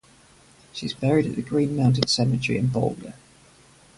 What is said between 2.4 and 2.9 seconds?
in